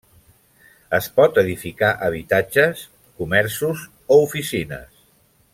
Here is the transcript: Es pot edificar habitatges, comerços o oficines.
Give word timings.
Es 0.97 1.09
pot 1.19 1.37
edificar 1.41 1.91
habitatges, 2.07 2.83
comerços 3.21 3.87
o 4.17 4.21
oficines. 4.29 5.01